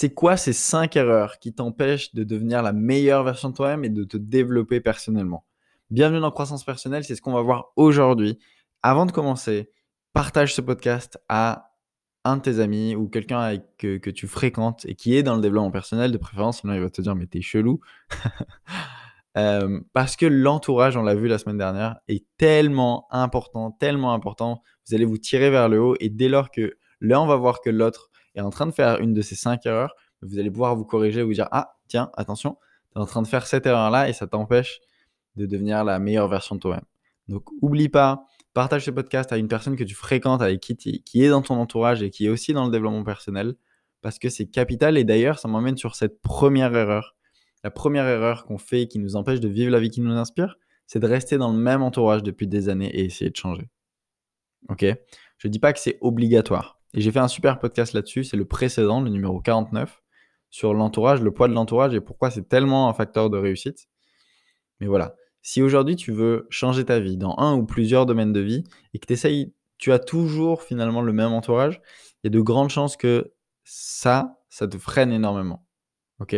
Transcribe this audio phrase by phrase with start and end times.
[0.00, 3.88] C'est quoi ces 5 erreurs qui t'empêchent de devenir la meilleure version de toi-même et
[3.88, 5.44] de te développer personnellement?
[5.90, 8.38] Bienvenue dans Croissance Personnelle, c'est ce qu'on va voir aujourd'hui.
[8.84, 9.72] Avant de commencer,
[10.12, 11.72] partage ce podcast à
[12.22, 15.40] un de tes amis ou quelqu'un que, que, tu fréquentes et qui est dans le
[15.40, 17.80] développement personnel de préférence, sinon il va te dire mais t'es chelou.
[19.36, 24.62] Euh, parce que l'entourage, on l'a vu la semaine dernière, est tellement important, tellement important.
[24.86, 27.70] Vous allez vous tirer vers le haut et dès lors que l'un va voir que
[27.70, 28.07] l'autre
[28.40, 31.32] en train de faire une de ces cinq erreurs, vous allez pouvoir vous corriger, vous
[31.32, 32.58] dire Ah, tiens, attention,
[32.92, 34.80] tu es en train de faire cette erreur-là et ça t'empêche
[35.36, 36.84] de devenir la meilleure version de toi-même.
[37.28, 41.22] Donc, oublie pas, partage ce podcast à une personne que tu fréquentes, avec qui, qui
[41.22, 43.54] est dans ton entourage et qui est aussi dans le développement personnel,
[44.00, 44.96] parce que c'est capital.
[44.96, 47.16] Et d'ailleurs, ça m'emmène sur cette première erreur.
[47.64, 50.56] La première erreur qu'on fait qui nous empêche de vivre la vie qui nous inspire,
[50.86, 53.68] c'est de rester dans le même entourage depuis des années et essayer de changer.
[54.68, 54.84] Ok?
[55.38, 56.77] Je ne dis pas que c'est obligatoire.
[56.94, 60.02] Et j'ai fait un super podcast là-dessus, c'est le précédent, le numéro 49,
[60.50, 63.88] sur l'entourage, le poids de l'entourage et pourquoi c'est tellement un facteur de réussite.
[64.80, 68.40] Mais voilà, si aujourd'hui tu veux changer ta vie dans un ou plusieurs domaines de
[68.40, 68.64] vie
[68.94, 71.80] et que tu tu as toujours finalement le même entourage,
[72.22, 73.32] il y a de grandes chances que
[73.62, 75.64] ça, ça te freine énormément.
[76.18, 76.34] Ok?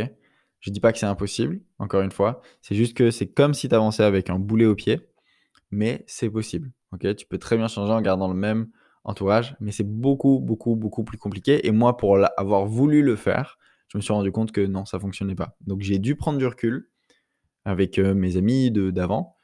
[0.58, 3.68] Je dis pas que c'est impossible, encore une fois, c'est juste que c'est comme si
[3.68, 5.00] tu avançais avec un boulet au pied,
[5.70, 6.70] mais c'est possible.
[6.92, 7.16] Ok?
[7.16, 8.68] Tu peux très bien changer en gardant le même
[9.04, 11.66] entourage, mais c'est beaucoup, beaucoup, beaucoup plus compliqué.
[11.66, 14.98] Et moi, pour avoir voulu le faire, je me suis rendu compte que non, ça
[14.98, 15.56] fonctionnait pas.
[15.66, 16.90] Donc j'ai dû prendre du recul
[17.64, 19.36] avec euh, mes amis d'avant,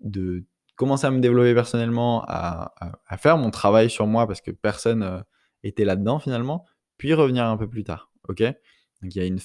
[0.00, 0.44] de,
[0.76, 2.72] commencer à me développer personnellement, à,
[3.18, 5.20] faire mon travail sur moi parce que personne euh,
[5.62, 8.10] était là-dedans finalement, puis revenir un peu plus tard.
[8.28, 8.42] Ok?
[8.42, 9.38] Donc il y a une,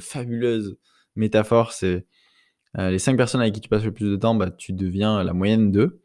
[0.00, 0.78] fabuleuse
[1.14, 2.06] métaphore, c'est
[2.78, 5.22] euh, les cinq personnes avec qui tu passes le plus de temps, bah, tu deviens
[5.22, 6.02] la moyenne d'eux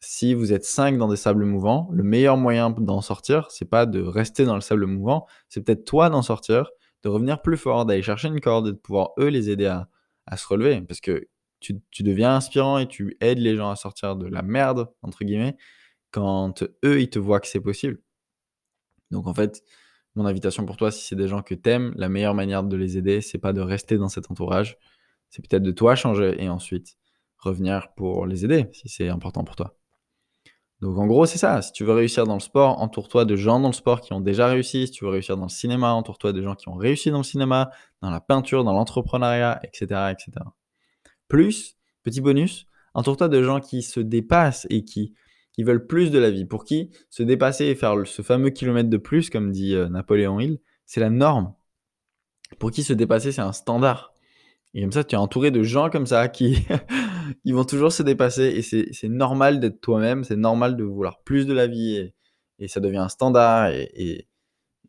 [0.00, 3.86] si vous êtes 5 dans des sables mouvants, le meilleur moyen d'en sortir, c'est pas
[3.86, 6.70] de rester dans le sable mouvant, c'est peut-être toi d'en sortir,
[7.02, 10.36] de revenir plus fort, d'aller chercher une corde et de pouvoir eux les aider à,
[10.36, 10.80] se relever.
[10.82, 11.28] Parce que
[11.60, 15.56] tu, deviens inspirant et tu aides les gens à sortir de la merde, entre guillemets,
[16.10, 18.00] quand eux, ils te voient que c'est possible.
[19.10, 19.62] Donc en fait,
[20.14, 22.98] mon invitation pour toi, si c'est des gens que t'aimes, la meilleure manière de les
[22.98, 24.78] aider, c'est pas de rester dans cet entourage,
[25.30, 26.96] c'est peut-être de toi changer et ensuite
[27.38, 29.78] revenir pour les aider si c'est important pour toi.
[30.80, 31.60] Donc en gros, c'est ça.
[31.60, 34.20] Si tu veux réussir dans le sport, entoure-toi de gens dans le sport qui ont
[34.20, 34.86] déjà réussi.
[34.86, 37.24] Si tu veux réussir dans le cinéma, entoure-toi de gens qui ont réussi dans le
[37.24, 40.30] cinéma, dans la peinture, dans l'entrepreneuriat, etc., etc.
[41.26, 45.14] Plus, petit bonus, entoure-toi de gens qui se dépassent et qui,
[45.52, 46.44] qui veulent plus de la vie.
[46.44, 50.38] Pour qui se dépasser et faire ce fameux kilomètre de plus, comme dit euh, Napoléon
[50.38, 51.54] Hill, c'est la norme.
[52.60, 54.12] Pour qui se dépasser, c'est un standard.
[54.74, 56.66] Et comme ça, tu es entouré de gens comme ça qui,
[57.44, 61.46] ils vont toujours se dépasser et c'est normal d'être toi-même, c'est normal de vouloir plus
[61.46, 62.12] de la vie
[62.58, 64.28] et, ça devient un standard et,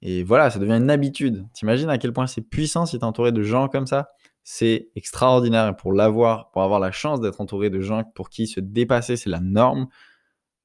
[0.02, 1.46] et, voilà, ça devient une habitude.
[1.54, 4.10] T'imagines à quel point c'est puissant si tu es entouré de gens comme ça?
[4.44, 8.48] C'est extraordinaire et pour l'avoir, pour avoir la chance d'être entouré de gens pour qui
[8.48, 9.88] se dépasser c'est la norme,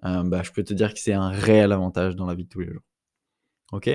[0.05, 2.49] euh, bah, je peux te dire que c'est un réel avantage dans la vie de
[2.49, 2.83] tous les jours.
[3.73, 3.91] Ok?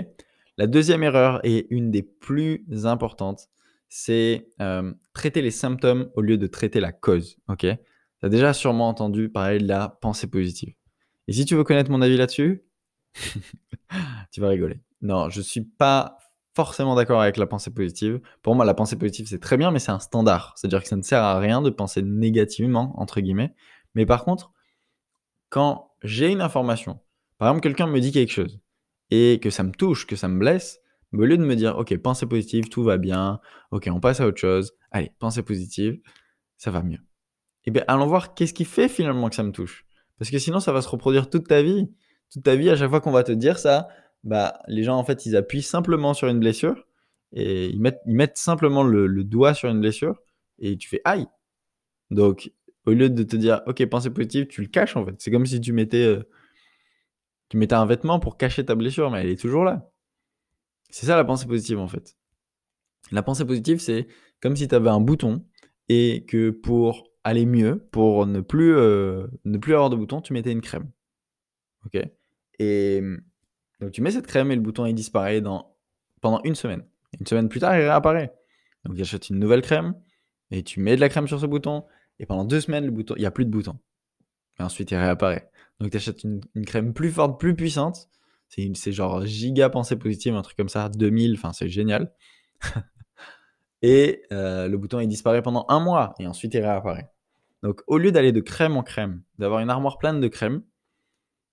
[0.58, 3.50] La deuxième erreur est une des plus importantes
[3.90, 4.48] c'est
[5.14, 7.38] traiter les symptômes au lieu de traiter la cause.
[7.48, 7.62] Ok?
[7.62, 10.74] Tu as déjà sûrement entendu parler de la pensée positive.
[11.28, 12.64] Et si tu veux connaître mon avis là-dessus,
[14.32, 14.82] tu vas rigoler.
[15.02, 16.18] Non, je ne suis pas
[16.56, 18.20] forcément d'accord avec la pensée positive.
[18.42, 20.54] Pour moi, la pensée positive, c'est très bien, mais c'est un standard.
[20.56, 23.54] C'est-à-dire que ça ne sert à rien de penser négativement, entre guillemets.
[23.96, 24.52] Mais par contre,
[25.50, 27.00] quand j'ai une information,
[27.38, 28.60] par exemple, quelqu'un me dit quelque chose,
[29.12, 30.82] et que ça me touche, que ça me blesse,
[31.14, 33.40] au lieu de me dire, ok, pensée positive, tout va bien,
[33.72, 36.00] ok, on passe à autre chose, allez, pensée positive,
[36.58, 37.00] ça va mieux.
[37.66, 39.86] Eh bien, allons voir qu'est-ce qui fait finalement que ça me touche.
[40.18, 41.90] Parce que sinon, ça va se reproduire toute ta vie.
[42.32, 43.88] Toute ta vie, à chaque fois qu'on va te dire ça,
[44.24, 46.86] bah, les gens, en fait, ils appuient simplement sur une blessure
[47.32, 50.22] et ils mettent, ils mettent simplement le, doigt sur une blessure
[50.60, 51.26] et tu fais aïe.
[52.12, 52.52] Donc,
[52.86, 55.16] au lieu de te dire, ok, pensée positive, tu le caches en fait.
[55.20, 56.24] C'est comme si tu mettais, euh,
[57.50, 59.90] tu mettais un vêtement pour cacher ta blessure, mais elle est toujours là.
[60.90, 62.18] C'est ça la pensée positive en fait.
[63.12, 64.08] La pensée positive, c'est
[64.42, 65.46] comme si tu avais un bouton
[65.88, 70.62] et que pour aller mieux, pour ne plus, euh, avoir de bouton, tu mettais une
[70.62, 70.90] crème.
[71.86, 72.02] Ok?
[72.60, 73.02] Et
[73.80, 75.42] donc tu mets cette crème et le bouton il disparaît
[76.22, 76.86] pendant une semaine.
[77.20, 78.34] Une semaine plus tard, il réapparaît.
[78.86, 79.96] Donc tu achètes une nouvelle crème
[80.52, 81.84] Et tu mets de la crème sur ce bouton,
[82.20, 83.80] et pendant deux semaines, le bouton, il n'y a plus de bouton.
[84.60, 85.50] Et ensuite, il réapparaît.
[85.80, 88.10] Donc, tu achètes une, crème plus forte, plus puissante.
[88.50, 92.12] C'est genre giga pensée positive, un truc comme ça, 2000, enfin, c'est génial.
[93.82, 97.10] et euh, le bouton, il disparaît pendant un mois, et ensuite, il réapparaît.
[97.62, 100.64] Donc, au lieu d'aller de crème en crème, d'avoir une armoire pleine de crème,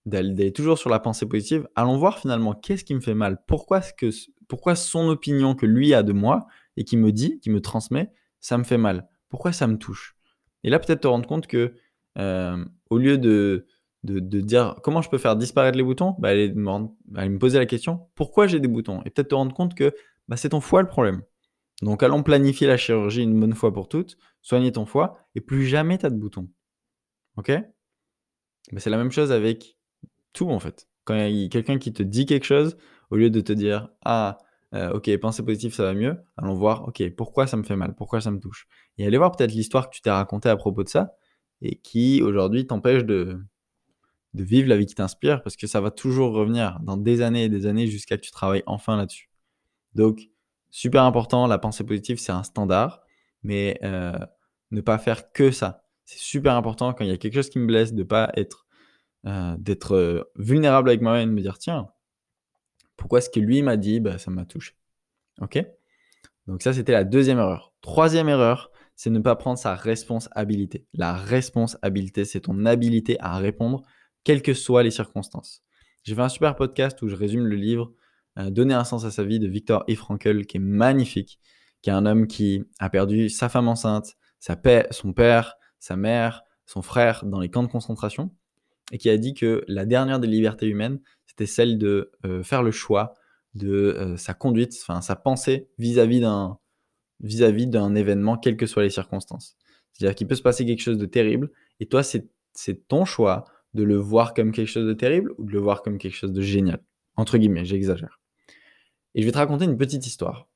[0.07, 3.43] d'aller toujours sur la pensée positive, allons voir finalement qu'est-ce qui me fait mal.
[3.47, 4.11] Pourquoi, que,
[4.49, 6.47] pourquoi son opinion que lui a de moi
[6.77, 8.11] et qui me dit, qui me transmet,
[8.41, 9.09] ça me fait mal?
[9.29, 10.17] Pourquoi ça me touche?
[10.63, 11.75] Et là, peut-être te rendre compte que
[12.19, 13.67] euh, au lieu de,
[14.05, 18.09] de, dire comment je peux faire disparaître les boutons, bah, aller, me, poser la question
[18.15, 19.03] pourquoi j'ai des boutons?
[19.05, 19.95] Et peut-être te rendre compte que
[20.29, 21.23] bah, c'est ton foie le problème.
[21.83, 25.67] Donc allons planifier la chirurgie une bonne fois pour toutes, soigner ton foie et plus
[25.67, 26.49] jamais tu de boutons.
[27.37, 27.51] Ok?
[28.73, 29.77] Bah, C'est la même chose avec
[30.33, 30.89] tout en fait.
[31.05, 32.77] Quand il y a quelqu'un qui te dit quelque chose,
[33.11, 34.39] au lieu de te dire ah
[34.75, 37.95] euh, ok pensée positive ça va mieux, allons voir ok pourquoi ça me fait mal,
[37.95, 38.67] pourquoi ça me touche?
[38.99, 41.15] Et allez voir peut-être l'histoire que tu t'es racontée à propos de ça
[41.63, 43.39] et qui aujourd'hui t'empêche de,
[44.37, 47.45] de vivre la vie qui t'inspire parce que ça va toujours revenir dans des années
[47.45, 49.31] et des années jusqu'à que tu travailles enfin là-dessus.
[49.95, 50.29] Donc
[50.71, 53.01] super important, la pensée positive c'est un standard,
[53.43, 54.19] mais euh,
[54.71, 55.85] ne pas faire que ça.
[56.05, 58.67] C'est super important quand il y a quelque chose qui me blesse de pas être
[59.27, 61.89] euh, d'être euh, vulnérable avec moi-même, de me dire tiens,
[62.97, 64.75] pourquoi ce que lui m'a dit, bah, ça m'a touché?
[65.41, 65.65] Ok?
[66.47, 67.73] Donc ça, c'était la deuxième erreur.
[67.81, 70.87] Troisième erreur, c'est ne pas prendre sa responsabilité.
[70.95, 73.83] La responsabilité, c'est ton habilité à répondre,
[74.27, 75.63] quelles que soient les circonstances.
[76.03, 77.95] J'ai fait un super podcast où je résume le livre
[78.41, 79.95] euh, Donner un sens à sa vie de Victor E.
[79.95, 81.39] Frankl, qui est magnifique,
[81.81, 86.43] qui est un homme qui a perdu sa femme enceinte, sa son père, sa mère,
[86.67, 88.35] son frère dans les camps de concentration
[88.91, 92.65] et qui a dit que la dernière des libertés humaines, c'était celle de euh, faire
[92.65, 93.15] le choix
[93.55, 96.59] de euh, sa conduite, enfin sa pensée vis-à-vis d'un
[97.21, 99.57] vis-à-vis d'un événement, quelles que soient les circonstances.
[99.93, 102.29] C'est-à-dire qu'il peut se passer quelque chose de terrible, et toi, c'est
[102.89, 103.45] ton choix
[103.77, 106.33] de le voir comme quelque chose de terrible ou de le voir comme quelque chose
[106.33, 106.83] de génial.
[107.17, 108.21] Entre guillemets, j'exagère.
[109.15, 110.49] Et je vais te raconter une petite histoire.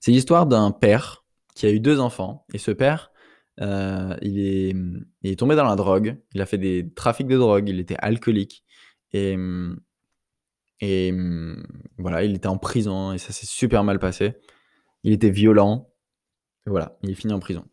[0.00, 1.24] C'est l'histoire d'un père
[1.54, 3.12] qui a eu deux enfants, et ce père,
[3.60, 4.70] euh, il, est,
[5.22, 6.18] il est tombé dans la drogue.
[6.34, 7.68] Il a fait des trafics de drogue.
[7.68, 8.64] Il était alcoolique.
[9.12, 9.36] Et,
[10.80, 11.14] et
[11.98, 14.34] voilà, il était en prison et ça s'est super mal passé.
[15.02, 15.90] Il était violent.
[16.66, 17.64] Et voilà, il est fini en prison.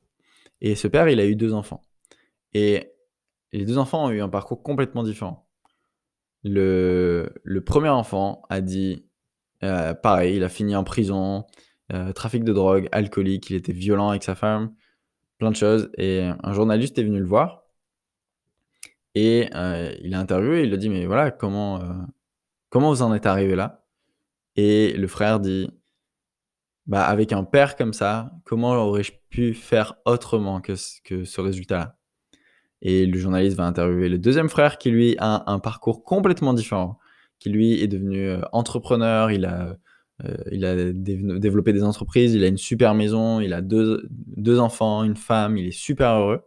[0.60, 1.82] Et ce père, il a eu deux enfants.
[2.54, 2.91] Et
[3.54, 5.48] les deux enfants ont eu un parcours complètement différent.
[6.44, 7.34] Le,
[7.66, 9.06] premier enfant a dit,
[9.64, 11.46] euh, pareil, il a fini en prison,
[11.94, 14.74] euh, trafic de drogue, alcoolique, il était violent avec sa femme
[15.38, 15.92] plein de choses.
[15.98, 17.64] Et un journaliste est venu le voir
[19.16, 20.64] et euh, il a interviewé.
[20.64, 21.82] Il a dit Mais voilà, comment,
[22.70, 23.86] comment vous en êtes arrivé là?
[24.56, 25.70] Et le frère dit
[26.86, 31.98] bah, Avec un père comme ça, comment aurais-je pu faire autrement que, que ce résultat-là?
[32.82, 36.98] Et le journaliste va interviewer le deuxième frère qui, lui, a un, parcours complètement différent,
[37.40, 39.32] qui, lui, est devenu euh, entrepreneur.
[39.32, 39.78] Il a
[40.26, 45.04] euh, il a développé des entreprises, il a une super maison, il a deux, enfants,
[45.04, 46.44] une femme, il est super heureux.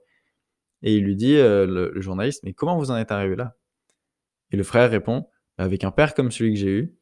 [0.83, 3.57] Et il lui dit, euh, le, journaliste, mais comment vous en êtes arrivé là?
[4.51, 5.27] Et le frère répond,
[5.57, 6.97] avec un père comme celui que j'ai eu,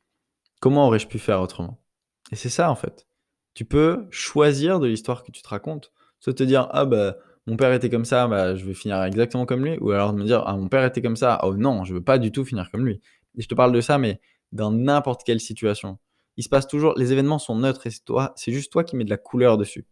[0.60, 1.82] comment aurais-je pu faire autrement?
[2.30, 3.06] Et c'est ça en fait.
[3.54, 5.92] Tu peux choisir de l'histoire que tu te racontes.
[6.20, 9.46] Soit te dire, ah bah mon père était comme ça, bah, je vais finir exactement
[9.46, 9.78] comme lui.
[9.80, 12.02] Ou alors de me dire, ah mon père était comme ça, oh non, je veux
[12.02, 13.00] pas du tout finir comme lui.
[13.36, 14.20] Et je te parle de ça, mais
[14.52, 15.98] dans n'importe quelle situation
[16.36, 18.96] il se passe toujours, les événements sont neutres et c'est toi, c'est juste toi qui
[18.96, 19.86] mets de la couleur dessus.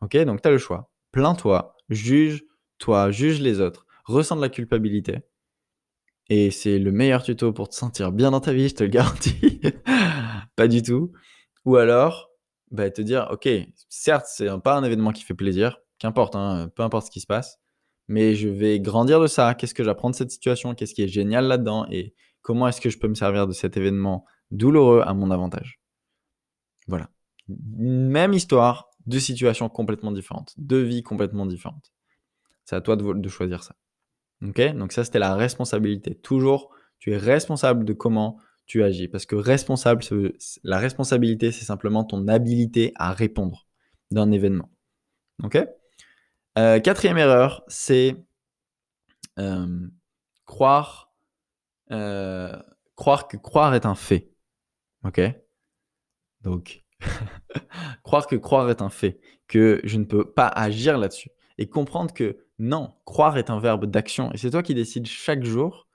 [0.00, 0.90] Ok, donc tu as le choix.
[1.12, 5.18] Plains-toi, juge-toi, juge les autres, ressens de la culpabilité.
[6.28, 8.90] Et c'est le meilleur tuto pour te sentir bien dans ta vie, je te le
[8.90, 9.60] garantis.
[10.56, 11.12] pas du tout.
[11.64, 12.30] Ou alors,
[12.70, 13.48] bah, te dire, ok,
[13.88, 17.26] certes, c'est pas un événement qui fait plaisir, qu'importe, hein, peu importe ce qui se
[17.26, 17.60] passe,
[18.08, 19.54] mais je vais grandir de ça.
[19.54, 20.74] Qu'est-ce que j'apprends de cette situation?
[20.74, 21.86] Qu'est-ce qui est génial là-dedans?
[21.92, 25.80] Et comment est-ce que je peux me servir de cet événement douloureux à mon avantage?
[26.88, 27.08] Voilà.
[27.48, 31.92] Même histoire, deux situations complètement différentes, deux vies complètement différentes.
[32.64, 33.76] C'est à toi de, choisir ça.
[34.42, 34.60] Ok?
[34.74, 36.14] Donc ça, c'était la responsabilité.
[36.16, 39.08] Toujours, tu es responsable de comment tu agis.
[39.08, 40.02] Parce que responsable,
[40.64, 43.66] la responsabilité, c'est simplement ton habilité à répondre
[44.10, 44.70] d'un événement.
[45.42, 45.58] Ok?
[46.60, 48.16] Euh, Quatrième erreur, c'est
[49.38, 49.88] euh,
[50.44, 51.12] croire,
[51.90, 52.56] euh,
[52.96, 54.30] croire que croire est un fait.
[55.04, 55.20] Ok?
[56.42, 56.84] Donc,
[58.02, 61.30] croire que croire est un fait, que je ne peux pas agir là-dessus.
[61.58, 64.32] Et comprendre que non, croire est un verbe d'action.
[64.32, 65.88] Et c'est toi qui décides chaque jour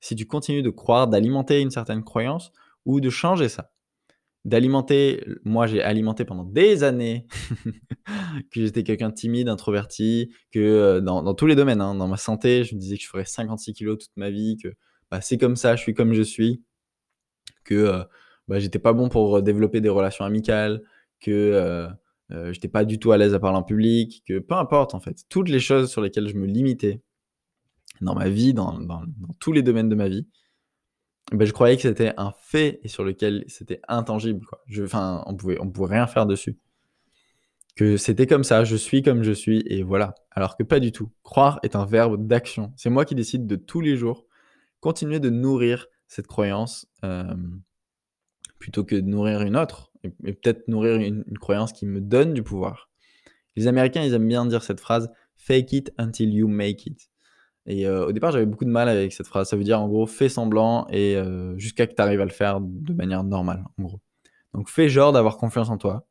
[0.00, 2.52] si tu continues de croire, d'alimenter une certaine croyance
[2.84, 3.73] ou de changer ça.
[4.44, 5.24] D'alimenter.
[5.44, 7.26] Moi, j'ai alimenté pendant des années
[8.50, 12.16] que j'étais quelqu'un de timide, introverti, que euh, dans, tous les domaines, hein, dans ma
[12.16, 14.68] santé, je me disais que je ferais 56 kilos toute ma vie, que
[15.10, 16.62] bah, c'est comme ça, je suis comme je suis,
[17.64, 18.04] que euh,
[18.48, 20.82] bah, j'étais pas bon pour développer des relations amicales,
[21.20, 21.88] que euh,
[22.32, 25.00] euh, j'étais pas du tout à l'aise à parler en public, que peu importe en
[25.00, 27.02] fait, toutes les choses sur lesquelles je me limitais
[28.00, 28.80] dans ma vie, dans,
[29.40, 30.26] tous les domaines de ma vie,
[31.32, 34.46] ben, je croyais que c'était un fait et sur lequel c'était intangible.
[35.26, 36.58] On pouvait, on pouvait rien faire dessus.
[37.76, 40.14] Que c'était comme ça, je suis comme je suis et voilà.
[40.30, 41.10] Alors que pas du tout.
[41.22, 42.72] Croire est un verbe d'action.
[42.76, 44.26] C'est moi qui décide de tous les jours
[44.80, 47.34] continuer de nourrir cette croyance euh,
[48.58, 52.42] plutôt que de nourrir une autre et, peut-être nourrir une, croyance qui me donne du
[52.42, 52.90] pouvoir.
[53.56, 57.10] Les Américains, ils aiment bien dire cette phrase fake it until you make it.
[57.66, 59.48] Et euh, au départ, j'avais beaucoup de mal avec cette phrase.
[59.48, 62.30] Ça veut dire en gros, fais semblant et euh, jusqu'à que tu arrives à le
[62.30, 64.00] faire de manière normale, en gros.
[64.52, 66.06] Donc fais genre d'avoir confiance en toi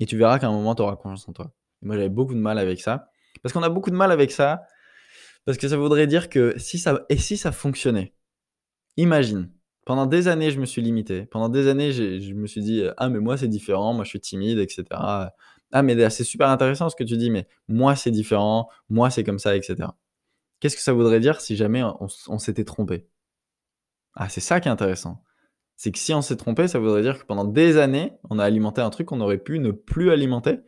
[0.00, 1.52] et tu verras qu'à un moment, tu auras confiance en toi.
[1.82, 3.08] moi, j'avais beaucoup de mal avec ça.
[3.42, 4.62] Parce qu'on a beaucoup de mal avec ça,
[5.44, 8.14] parce que ça voudrait dire que si ça, et si ça fonctionnait
[8.96, 9.50] Imagine,
[9.86, 11.26] pendant des années, je me suis limité.
[11.26, 14.20] Pendant des années, je me suis dit, ah, mais moi, c'est différent, moi, je suis
[14.20, 14.84] timide, etc.
[14.90, 19.24] Ah, mais c'est super intéressant ce que tu dis, mais moi, c'est différent, moi, c'est
[19.24, 19.88] comme ça, etc.
[20.60, 23.06] Qu'est-ce que ça voudrait dire si jamais on, s'était trompé?
[24.14, 25.22] Ah, c'est ça qui est intéressant.
[25.76, 28.44] C'est que si on s'est trompé, ça voudrait dire que pendant des années, on a
[28.44, 30.60] alimenté un truc qu'on aurait pu ne plus alimenter.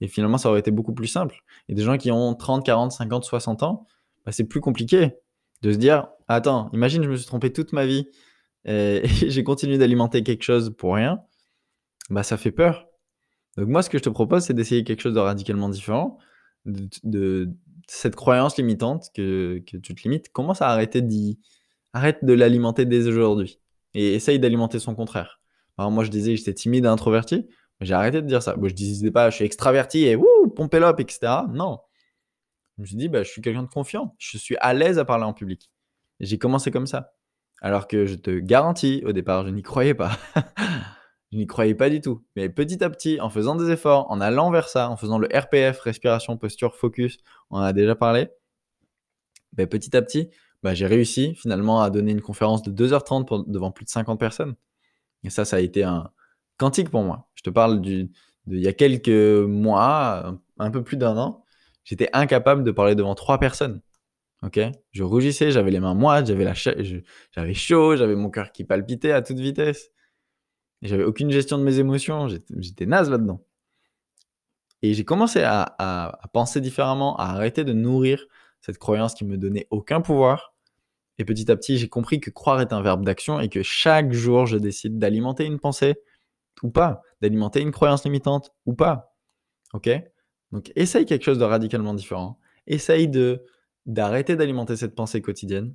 [0.00, 1.42] Et finalement, ça aurait été beaucoup plus simple.
[1.68, 3.86] Et des gens qui ont 30, 40, 50, 60 ans,
[4.24, 5.14] bah, c'est plus compliqué
[5.62, 8.08] de se dire, attends, imagine, je me suis trompé toute ma vie
[8.64, 11.22] et, j'ai continué d'alimenter quelque chose pour rien,
[12.08, 12.86] bah ça fait peur.
[13.56, 16.18] Donc moi, ce que je te propose, c'est d'essayer quelque chose de radicalement différent,
[16.64, 17.50] de,
[17.86, 20.30] cette croyance limitante que, tu te limites.
[20.32, 21.38] Commence à arrêter d'y...
[21.92, 23.58] Arrête de l'alimenter dès aujourd'hui
[23.94, 25.40] et essaye d'alimenter son contraire.
[25.76, 27.48] Alors moi, je disais j'étais timide et introverti,
[27.80, 28.54] j'ai arrêté de dire ça.
[28.56, 31.20] Moi, je disais pas, je suis extraverti et wouh, pompez l'op, etc.
[31.52, 31.80] Non.
[32.76, 34.14] Je me suis dit, bah, je suis quelqu'un de confiant.
[34.18, 35.70] Je suis à l'aise à parler en public.
[36.20, 37.14] J'ai commencé comme ça.
[37.62, 40.12] Alors que je te garantis, au départ, je n'y croyais pas.
[41.32, 42.24] je n'y croyais pas du tout.
[42.36, 45.28] Mais petit à petit, en faisant des efforts, en allant vers ça, en faisant le
[45.32, 47.18] RPF, respiration, posture, focus,
[47.50, 48.28] on en a déjà parlé,
[49.52, 50.30] ben, petit à petit,
[50.62, 54.54] ben, j'ai réussi finalement à donner une conférence de 2h30 devant plus de 50 personnes.
[55.24, 56.10] Et ça, ça a été un
[56.56, 57.28] quantique pour moi.
[57.34, 58.10] Je te parle du,
[58.46, 61.44] il y a quelques mois, un peu plus d'un an,
[61.84, 63.80] j'étais incapable de parler devant trois personnes.
[64.42, 64.58] Ok,
[64.92, 69.12] je rougissais, j'avais les mains moites, j'avais la j'avais chaud, j'avais mon cœur qui palpitait
[69.12, 69.90] à toute vitesse.
[70.82, 73.44] J'avais aucune gestion de mes émotions, j'étais naze là-dedans.
[74.82, 78.26] Et j'ai commencé à, penser différemment, à arrêter de nourrir
[78.62, 80.54] cette croyance qui me donnait aucun pouvoir.
[81.18, 84.12] Et petit à petit, j'ai compris que croire est un verbe d'action et que chaque
[84.12, 85.96] jour, je décide d'alimenter une pensée
[86.62, 89.14] ou pas, d'alimenter une croyance limitante ou pas.
[89.74, 89.90] Ok?
[90.52, 92.38] Donc, essaye quelque chose de radicalement différent.
[92.66, 93.44] Essaye de
[93.86, 95.74] d'arrêter d'alimenter cette pensée quotidienne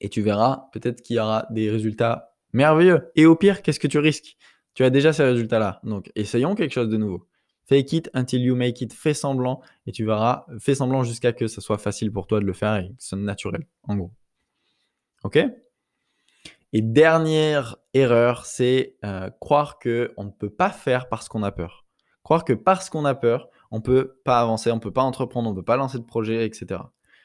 [0.00, 3.10] et tu verras peut-être qu'il y aura des résultats merveilleux.
[3.16, 4.36] Et au pire, qu'est-ce que tu risques?
[4.74, 5.80] Tu as déjà ces résultats-là.
[5.84, 7.26] Donc, essayons quelque chose de nouveau.
[7.68, 8.92] Fake it until you make it.
[8.92, 10.46] Fais semblant et tu verras.
[10.58, 13.10] Fais semblant jusqu'à que ce soit facile pour toi de le faire et que ce
[13.10, 14.12] soit naturel, en gros.
[15.24, 15.38] Ok?
[16.72, 21.52] Et dernière erreur, c'est euh, croire que on ne peut pas faire parce qu'on a
[21.52, 21.84] peur.
[22.22, 25.02] Croire que parce qu'on a peur, on ne peut pas avancer, on ne peut pas
[25.02, 26.80] entreprendre, on ne peut pas lancer de projet, etc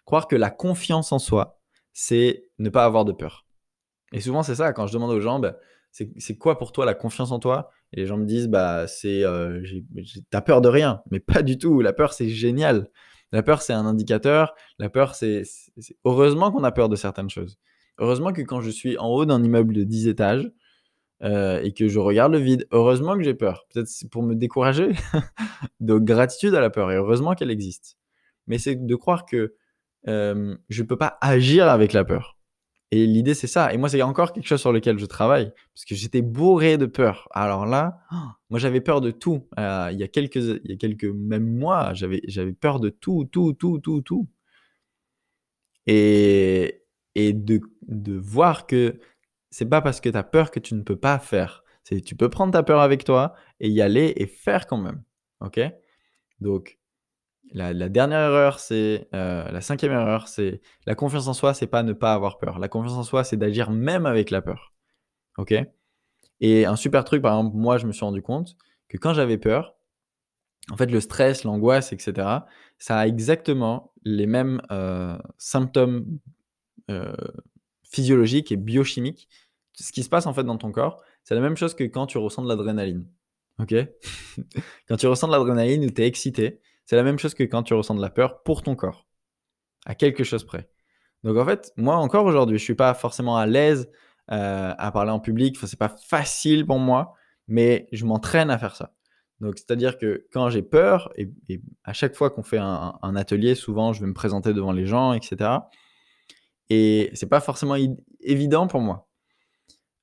[0.07, 1.59] croire que la confiance en soi,
[1.93, 3.45] c'est ne pas avoir de peur.
[4.13, 5.57] Et souvent, c'est ça, quand je demande aux gens, bah,
[5.91, 7.69] c'est quoi pour toi la confiance en toi?
[7.93, 9.61] Et les gens me disent, bah, c'est, euh,
[10.29, 11.81] t'as peur de rien, mais pas du tout.
[11.81, 12.89] La peur, c'est génial.
[13.31, 14.55] La peur, c'est un indicateur.
[14.79, 15.43] La peur, c'est.
[16.05, 17.57] Heureusement qu'on a peur de certaines choses.
[17.97, 20.51] Heureusement que quand je suis en haut d'un immeuble de 10 étages
[21.23, 23.65] euh, et que je regarde le vide, heureusement que j'ai peur.
[23.73, 24.91] Peut-être c'est pour me décourager.
[25.79, 26.91] de gratitude à la peur.
[26.91, 27.97] Et heureusement qu'elle existe.
[28.45, 29.55] Mais c'est de croire que
[30.05, 32.36] je je peux pas agir avec la peur.
[32.91, 33.73] Et l'idée, c'est ça.
[33.73, 36.85] Et moi, c'est encore quelque chose sur lequel je travaille, parce que j'étais bourré de
[36.85, 37.27] peur.
[37.31, 37.99] Alors là,
[38.49, 39.47] moi, j'avais peur de tout.
[39.59, 42.89] Euh, il y a quelques, il y a quelques même mois, j'avais, j'avais peur de
[42.89, 44.27] tout, tout, tout, tout, tout.
[45.85, 46.83] Et,
[47.15, 48.99] et de, de voir que
[49.49, 51.63] c'est pas parce que tu as peur que tu ne peux pas faire.
[51.83, 55.03] C'est tu peux prendre ta peur avec toi et y aller et faire quand même.
[55.41, 55.59] Ok?
[56.41, 56.77] Donc,
[57.53, 61.83] la, dernière erreur, c'est euh, la cinquième erreur, c'est la confiance en soi, c'est pas
[61.83, 62.59] ne pas avoir peur.
[62.59, 64.73] La confiance en soi, c'est d'agir même avec la peur.
[65.37, 65.53] Ok?
[66.39, 68.55] Et un super truc, par exemple, moi, je me suis rendu compte
[68.89, 69.75] que quand j'avais peur,
[70.71, 72.27] en fait, le stress, l'angoisse, etc.,
[72.77, 76.19] ça a exactement les mêmes euh, symptômes
[76.89, 77.15] euh,
[77.83, 79.29] physiologiques et biochimiques.
[79.73, 82.07] Ce qui se passe en fait dans ton corps, c'est la même chose que quand
[82.07, 83.05] tu ressens de l'adrénaline.
[83.59, 83.73] Ok?
[84.87, 87.73] Quand tu ressens de l'adrénaline ou tu excité, c'est la même chose que quand tu
[87.73, 89.05] ressens de la peur pour ton corps.
[89.85, 90.69] À quelque chose près.
[91.23, 93.89] Donc en fait, moi encore aujourd'hui, je suis pas forcément à l'aise
[94.31, 95.55] euh, à parler en public.
[95.57, 97.13] Enfin, c'est pas facile pour moi,
[97.49, 98.93] mais je m'entraîne à faire ça.
[99.41, 101.29] Donc c'est-à-dire que quand j'ai peur, et,
[101.83, 105.11] à chaque fois qu'on fait un, atelier, souvent je vais me présenter devant les gens,
[105.11, 105.51] etc.
[106.69, 107.75] Et c'est pas forcément
[108.21, 109.09] évident pour moi.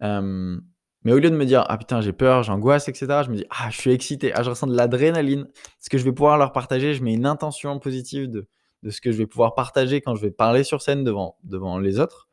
[0.02, 0.60] Euh,
[1.04, 3.44] mais au lieu de me dire, ah putain, j'ai peur, j'angoisse, etc., je me dis,
[3.50, 5.46] ah, je suis excité, ah, je ressens de l'adrénaline.
[5.78, 8.48] Ce que je vais pouvoir leur partager, je mets une intention positive de,
[8.82, 11.78] de ce que je vais pouvoir partager quand je vais parler sur scène devant, devant
[11.78, 12.28] les autres.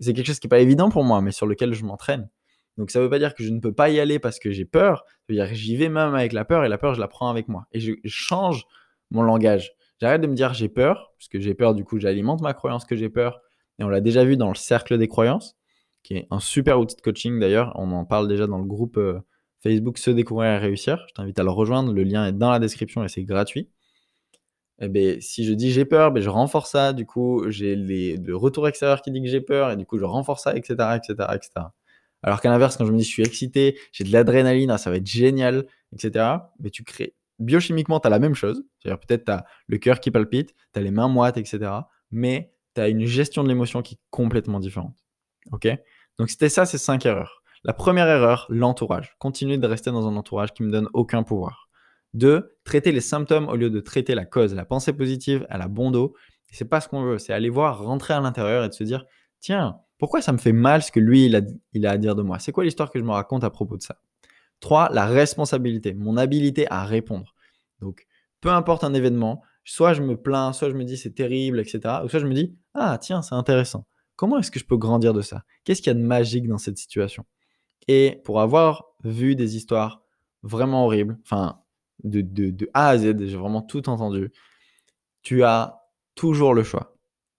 [0.00, 2.28] C'est quelque chose qui n'est pas évident pour moi, mais sur lequel je m'entraîne.
[2.76, 4.50] Donc ça ne veut pas dire que je ne peux pas y aller parce que
[4.50, 5.04] j'ai peur.
[5.06, 7.08] Ça veut dire que j'y vais même avec la peur et la peur, je la
[7.08, 7.66] prends avec moi.
[7.72, 8.64] Et je, change
[9.10, 9.72] mon langage.
[10.00, 12.84] J'arrête de me dire j'ai peur, parce que j'ai peur, du coup, j'alimente ma croyance
[12.84, 13.40] que j'ai peur.
[13.78, 15.56] Et on l'a déjà vu dans le cercle des croyances
[16.02, 17.72] qui est un super outil de coaching d'ailleurs.
[17.76, 19.20] On en parle déjà dans le groupe euh,
[19.62, 21.04] Facebook Se découvrir et réussir.
[21.08, 21.92] Je t'invite à le rejoindre.
[21.92, 23.68] Le lien est dans la description et c'est gratuit.
[24.80, 26.92] Eh ben, si je dis j'ai peur, ben, je renforce ça.
[26.92, 30.04] Du coup, j'ai le retour extérieur qui dit que j'ai peur et du coup, je
[30.04, 30.74] renforce ça, etc.
[30.96, 31.66] etc., etc.
[32.22, 34.90] Alors qu'à l'inverse, quand je me dis je suis excité, j'ai de l'adrénaline, ah, ça
[34.90, 36.24] va être génial, etc.
[36.60, 38.64] Mais tu crées biochimiquement, tu as la même chose.
[38.78, 41.70] C'est-à-dire peut-être tu as le cœur qui palpite, tu as les mains moites, etc.
[42.10, 44.96] Mais tu as une gestion de l'émotion qui est complètement différente.
[45.50, 45.68] OK?
[46.22, 47.42] Donc, c'était ça, ces cinq erreurs.
[47.64, 49.16] La première erreur, l'entourage.
[49.18, 51.68] Continuer de rester dans un entourage qui me donne aucun pouvoir.
[52.14, 54.54] Deux, traiter les symptômes au lieu de traiter la cause.
[54.54, 56.14] La pensée positive, elle a bon dos.
[56.52, 57.18] C'est pas ce qu'on veut.
[57.18, 59.04] C'est aller voir, rentrer à l'intérieur et de se dire
[59.40, 61.40] tiens, pourquoi ça me fait mal ce que lui, a,
[61.90, 62.38] à dire de moi?
[62.38, 63.96] C'est quoi l'histoire que je me raconte à propos de ça
[64.60, 67.34] Trois, la responsabilité, mon habilité à répondre.
[67.80, 68.06] Donc,
[68.40, 71.80] peu importe un événement, soit je me plains, soit je me dis c'est terrible, etc.
[72.04, 73.86] Ou soit je me dis ah tiens, c'est intéressant.
[74.22, 75.42] Comment est-ce que je peux grandir de ça?
[75.64, 77.26] Qu'est-ce qu'il y a de magique dans cette situation?
[77.88, 80.04] Et pour avoir vu des histoires
[80.44, 81.60] vraiment horribles, enfin,
[82.04, 84.30] de, A à Z, j'ai vraiment tout entendu,
[85.24, 85.80] tu as
[86.14, 86.96] toujours le choix.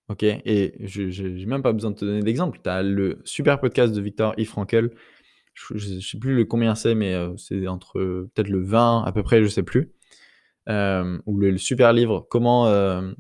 [0.10, 0.24] Ok?
[0.24, 2.60] Et je n'ai même pas besoin de te donner d'exemple.
[2.62, 4.44] Tu as le super podcast de Victor E.
[4.44, 4.92] Frankel.
[5.54, 9.12] Je ne sais plus le combien c'est, mais euh, c'est entre peut-être le 20 à
[9.14, 9.94] peu près, je sais plus.
[10.68, 13.14] Euh, ou le, super livre Comment, euh,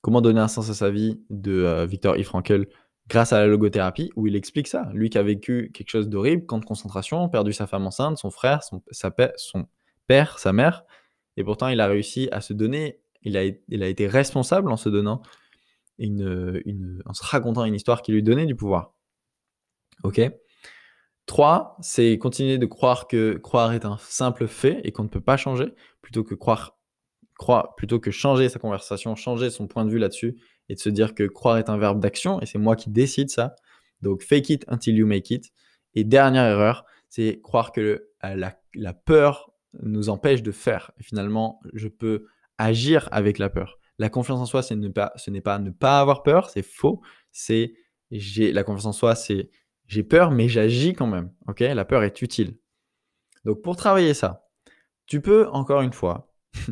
[0.00, 2.22] Comment donner un sens à sa vie de euh, Victor E.
[2.22, 2.66] Frankel
[3.08, 4.88] grâce à la logothérapie, où il explique ça.
[4.94, 8.30] Lui qui a vécu quelque chose d'horrible, camp de concentration, perdu sa femme enceinte, son
[8.30, 9.66] frère, son, sa son
[10.06, 10.84] père, sa mère,
[11.36, 13.42] et pourtant il a réussi à se donner, il a,
[13.88, 15.22] été responsable en se donnant,
[15.98, 18.94] une, en se racontant une histoire qui lui donnait du pouvoir.
[20.04, 20.20] Ok
[21.26, 25.20] Trois, c'est continuer de croire que croire est un simple fait et qu'on ne peut
[25.20, 26.79] pas changer, plutôt que croire
[27.40, 30.36] croire, plutôt que changer sa conversation, changer son point de vue là-dessus
[30.68, 33.30] et de se dire que croire est un verbe d'action et c'est moi qui décide
[33.30, 33.56] ça.
[34.02, 35.50] Donc fake it until you make it.
[35.94, 39.50] Et dernière erreur, c'est croire que euh, la, peur
[39.82, 40.92] nous empêche de faire.
[41.00, 42.26] Finalement, je peux
[42.58, 43.78] agir avec la peur.
[43.98, 47.00] La confiance en soi, ne pas, ce n'est pas ne pas avoir peur, c'est faux.
[47.32, 47.72] C'est
[48.10, 49.48] j'ai la confiance en soi, c'est
[49.86, 51.32] j'ai peur, mais j'agis quand même.
[51.48, 52.58] Ok, la peur est utile.
[53.46, 54.46] Donc pour travailler ça,
[55.06, 56.34] tu peux encore une fois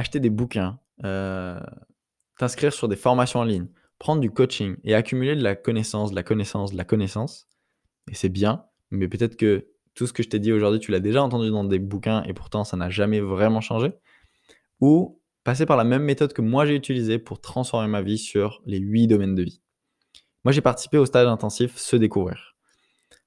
[0.00, 1.60] acheter des bouquins, euh,
[2.38, 6.16] t'inscrire sur des formations en ligne, prendre du coaching et accumuler de la connaissance, de
[6.16, 7.46] la connaissance, de la connaissance.
[8.10, 11.00] Et c'est bien, mais peut-être que tout ce que je t'ai dit aujourd'hui, tu l'as
[11.00, 13.92] déjà entendu dans des bouquins et pourtant ça n'a jamais vraiment changé.
[14.80, 18.62] Ou passer par la même méthode que moi j'ai utilisée pour transformer ma vie sur
[18.64, 19.60] les huit domaines de vie.
[20.44, 22.49] Moi j'ai participé au stage intensif Se découvrir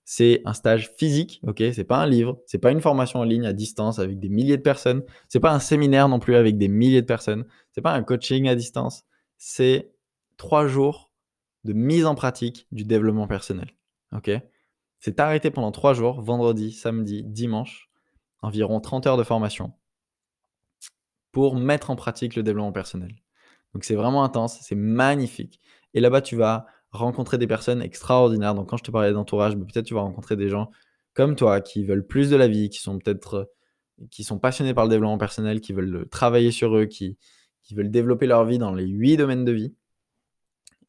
[0.05, 3.45] c'est un stage physique, ok C'est pas un livre, c'est pas une formation en ligne
[3.45, 6.67] à distance avec des milliers de personnes, c'est pas un séminaire non plus avec des
[6.67, 9.03] milliers de personnes, c'est pas un coaching à distance,
[9.37, 9.91] c'est
[10.37, 11.11] trois jours
[11.63, 13.71] de mise en pratique du développement personnel,
[14.13, 14.31] ok?
[14.99, 17.89] C'est arrêté pendant trois jours, vendredi, samedi, dimanche,
[18.41, 19.73] environ 30 heures de formation
[21.31, 23.15] pour mettre en pratique le développement personnel.
[23.73, 25.59] Donc c'est vraiment intense, c'est magnifique.
[25.93, 28.55] Et là-bas, tu vas rencontrer des personnes extraordinaires.
[28.55, 30.71] Donc, quand je te parlais d'entourage, peut-être tu vas rencontrer des gens
[31.13, 34.73] comme toi qui veulent plus de la vie, qui sont peut-être euh, qui sont passionnés
[34.73, 37.17] par le développement personnel, qui veulent euh, travailler sur eux, qui,
[37.71, 39.73] veulent développer leur vie dans les huit domaines de vie.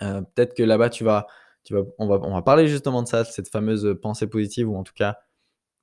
[0.02, 1.26] Euh, peut-être que là-bas, tu vas,
[1.64, 4.76] tu vas, on, va, on va parler justement de ça, cette fameuse pensée positive, ou
[4.76, 5.16] en tout cas,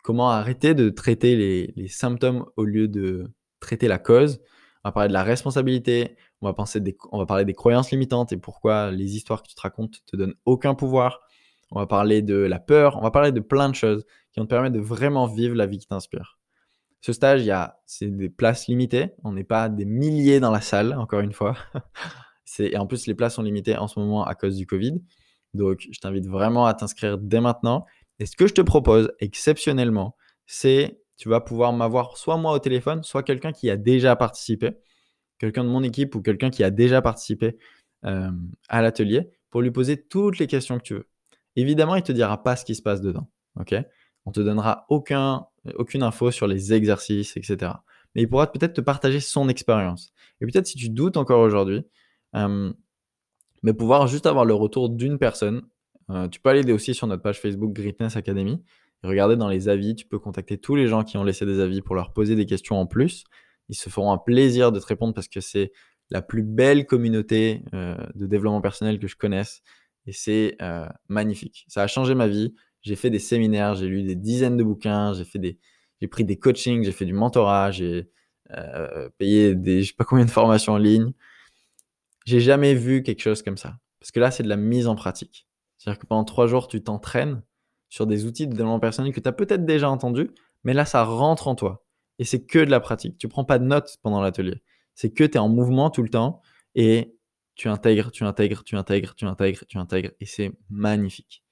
[0.03, 1.36] comment arrêter de traiter
[1.75, 4.41] les symptômes au lieu de traiter la cause.
[4.84, 8.32] On va parler de la responsabilité, on va, penser on va parler des croyances limitantes
[8.32, 11.20] et pourquoi les histoires que tu te racontes te donnent aucun pouvoir.
[11.72, 14.46] On va parler de la peur, on va parler de plein de choses qui vont
[14.46, 16.39] te permettre de vraiment vivre la vie qui t'inspire.
[17.02, 19.13] Ce stage, il c'est des places limitées.
[19.24, 21.58] On n'est pas des milliers dans la salle, encore une fois.
[22.60, 25.02] et en plus, les places sont limitées en ce moment à cause du Covid.
[25.56, 27.86] Donc, je t'invite vraiment à t'inscrire dès maintenant.
[28.20, 30.15] Et ce que je te propose exceptionnellement,
[30.46, 34.71] c'est tu vas pouvoir m'avoir soit moi au téléphone, soit quelqu'un qui a déjà participé,
[35.38, 37.60] quelqu'un de mon équipe ou quelqu'un qui a déjà participé
[38.05, 38.31] euh,
[38.69, 41.07] à l'atelier pour lui poser toutes les questions que tu veux.
[41.55, 43.29] Évidemment, il ne te dira pas ce qui se passe dedans.
[44.25, 47.71] On te donnera aucun, aucune info sur les exercices, etc.
[48.15, 50.13] Mais il pourra peut-être te partager son expérience.
[50.41, 51.84] Et peut-être si tu doutes encore aujourd'hui,
[52.36, 52.73] euh,
[53.62, 55.62] mais pouvoir juste avoir le retour d'une personne.
[56.10, 58.60] Euh, tu peux aller aussi sur notre page Facebook Greatness Academy
[59.04, 59.96] et regarder dans les avis.
[59.96, 62.46] Tu peux contacter tous les gens qui ont laissé des avis pour leur poser des
[62.46, 63.24] questions en plus.
[63.70, 65.72] Ils se feront un plaisir de te répondre parce que c'est
[66.10, 69.62] la plus belle communauté euh, de développement personnel que je connaisse.
[70.08, 71.66] Et c'est euh, magnifique.
[71.68, 72.54] Ça a changé ma vie.
[72.82, 75.60] J'ai fait des séminaires, j'ai lu des dizaines de bouquins, j'ai fait des,
[76.02, 78.10] j'ai pris des coachings, j'ai fait du mentorat, j'ai
[78.52, 81.14] euh, payé des, je sais pas combien de formations en ligne.
[82.26, 83.78] J'ai jamais vu quelque chose comme ça.
[84.00, 85.48] Parce que là, c'est de la mise en pratique.
[85.78, 87.44] C'est-à-dire que pendant trois jours, tu t'entraînes
[87.91, 90.32] sur des outils de développement personnel que tu as peut-être déjà entendu,
[90.63, 91.84] mais là, ça rentre en toi.
[92.19, 93.17] Et c'est que de la pratique.
[93.17, 94.63] Tu prends pas de notes pendant l'atelier.
[94.95, 96.41] C'est que tu es en mouvement tout le temps
[96.73, 97.13] et
[97.56, 100.12] tu intègres, tu intègres, tu intègres, tu intègres, tu intègres.
[100.21, 101.43] Et c'est magnifique.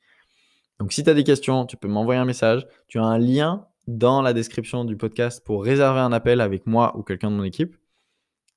[0.79, 2.65] Donc, si tu as des questions, tu peux m'envoyer un message.
[2.87, 6.97] Tu as un lien dans la description du podcast pour réserver un appel avec moi
[6.97, 7.75] ou quelqu'un de mon équipe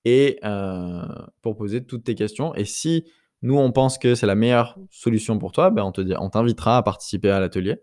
[0.05, 1.03] et euh,
[1.40, 2.55] pour poser toutes tes questions.
[2.55, 3.11] Et si
[3.43, 7.31] nous, on pense que c'est la meilleure solution pour toi, ben on, t'invitera à participer
[7.31, 7.83] à l'atelier.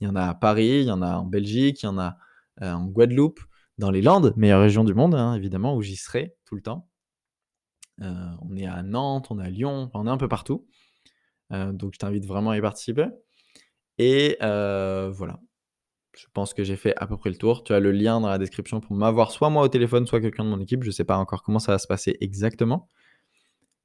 [0.00, 1.98] Il y en a à Paris, il y en a en Belgique, il y en
[1.98, 2.16] a
[2.62, 3.40] euh, en Guadeloupe,
[3.78, 6.88] dans les Landes, meilleure région du monde, hein, évidemment, où j'y serai tout le temps.
[8.02, 10.66] Euh, on est à Nantes, on est à Lyon, on est un peu partout.
[11.50, 13.06] donc, je t'invite vraiment à y participer.
[13.98, 15.40] Et voilà,
[16.18, 17.62] je pense que j'ai fait à peu près le tour.
[17.62, 20.44] Tu as le lien dans la description pour m'avoir soit moi au téléphone, soit quelqu'un
[20.44, 20.82] de mon équipe.
[20.82, 22.88] Je ne sais pas encore comment ça va se passer exactement.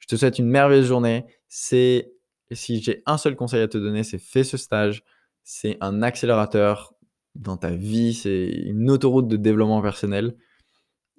[0.04, 1.26] Je te souhaite une merveilleuse journée.
[1.48, 2.04] Si
[2.52, 5.06] j'ai un seul conseil à te donner, c'est fais ce stage.
[5.46, 6.94] C'est un accélérateur
[7.36, 10.36] dans ta vie, c'est une autoroute de développement personnel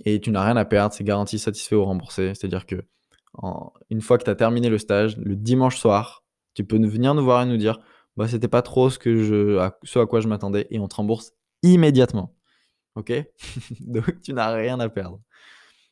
[0.05, 2.35] et tu n'as rien à perdre, c'est garanti satisfait ou remboursé.
[2.35, 2.85] C'est-à-dire que
[3.89, 7.25] une fois que tu as terminé le stage, le dimanche soir, tu peux venir nous
[7.25, 7.81] voir et nous dire
[8.19, 10.89] bah, c'était pas trop ce, que je, à, ce à quoi je m'attendais et on
[10.89, 12.37] te rembourse immédiatement.
[12.97, 13.13] Ok?
[13.81, 15.21] Donc tu n'as rien à perdre.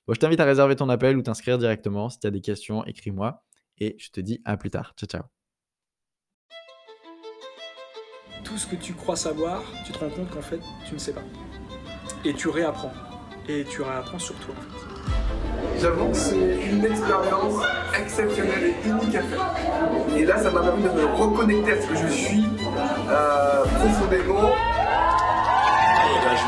[0.06, 2.08] Bon, je t'invite à réserver ton appel ou t'inscrire directement.
[2.08, 3.44] Si tu as des questions, écris-moi
[3.78, 4.94] et je te dis à plus tard.
[4.96, 5.22] Ciao, ciao.
[8.42, 11.12] Tout ce que tu crois savoir, tu te rends compte qu'en fait, tu ne sais
[11.12, 11.22] pas.
[12.24, 12.92] Et tu réapprends.
[13.48, 14.54] Et tu réapprends sur toi.
[15.80, 17.62] J'avoue que c'est une expérience
[17.98, 19.54] exceptionnelle et unique à faire.
[20.16, 22.44] Et là, ça m'a permis de me reconnecter à ce que je suis
[23.08, 24.50] euh, profondément.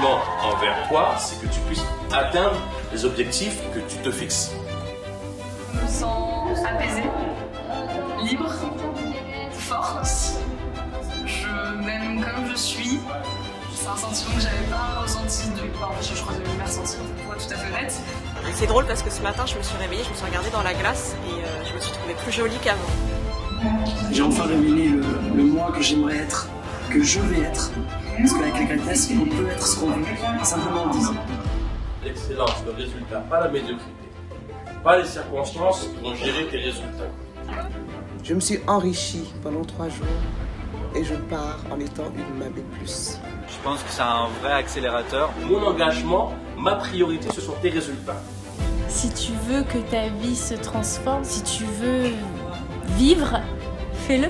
[0.02, 2.57] Envers toi, c'est que tu puisses atteindre
[2.92, 4.50] les objectifs que tu te fixes.
[5.72, 7.04] Je me sens apaisée,
[8.22, 8.50] libre,
[9.52, 10.07] forte.
[11.24, 12.98] Je m'aime comme je suis.
[13.74, 15.70] C'est un sentiment que j'avais pas ressenti depuis.
[15.83, 17.94] Enfin, je crois que j'avais jamais ressenti, pour être tout à fait honnête.
[18.54, 20.62] C'est drôle parce que ce matin, je me suis réveillée, je me suis regardée dans
[20.62, 22.80] la glace et euh, je me suis trouvée plus jolie qu'avant.
[24.11, 25.02] J'ai enfin révélé le,
[25.35, 26.48] le moi que j'aimerais être,
[26.90, 27.70] que je vais être.
[28.16, 30.05] Parce qu'avec les greatness, on peut être ce qu'on veut,
[30.42, 31.14] simplement en disant.
[32.05, 33.90] L'excellence, le résultat, pas la médiocrité.
[34.83, 37.11] Pas les circonstances qui vont gérer tes résultats.
[38.22, 40.07] Je me suis enrichi pendant trois jours
[40.94, 43.18] et je pars en étant une Mabé plus.
[43.48, 45.31] Je pense que c'est un vrai accélérateur.
[45.48, 48.20] Mon engagement, ma priorité, ce sont tes résultats.
[48.88, 52.11] Si tu veux que ta vie se transforme, si tu veux
[52.96, 53.40] vivre,
[54.07, 54.29] fais-le.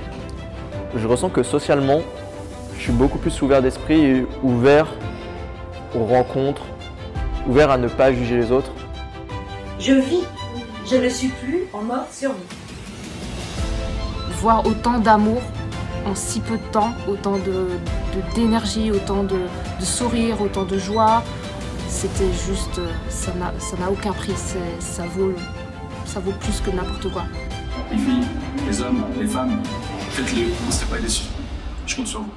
[0.97, 2.01] Je ressens que socialement,
[2.77, 4.87] je suis beaucoup plus ouvert d'esprit et ouvert
[5.95, 6.63] aux rencontres,
[7.49, 8.73] ouvert à ne pas juger les autres.
[9.79, 10.25] Je vis,
[10.91, 12.37] je ne suis plus en mode survie.
[14.41, 15.41] Voir autant d'amour
[16.07, 17.39] en si peu de temps, autant
[18.35, 19.39] d'énergie, de, autant de,
[19.81, 21.23] de sourire, autant de joie,
[21.89, 24.35] c'était juste, ça n'a aucun prix,
[24.81, 25.33] ça vaut,
[26.05, 27.25] ça vaut plus que n'importe quoi.
[27.91, 28.27] Les filles,
[28.67, 29.63] les hommes, les femmes,
[30.11, 31.25] faites-le, ne serez pas déçus.
[31.87, 32.31] Je compte sur vous.